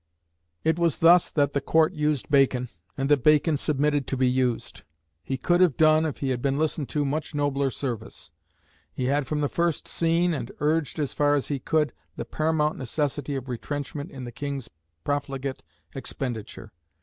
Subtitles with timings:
[0.63, 4.81] It was thus that the Court used Bacon, and that Bacon submitted to be used.
[5.21, 8.31] He could have done, if he had been listened to, much nobler service.
[8.91, 12.79] He had from the first seen, and urged as far as he could, the paramount
[12.79, 14.71] necessity of retrenchment in the King's
[15.03, 15.61] profligate
[15.93, 16.71] expenditure.